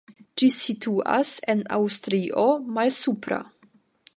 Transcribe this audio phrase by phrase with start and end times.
[0.41, 2.47] Ĝi situas en Aŭstrio
[2.79, 3.39] Malsupra.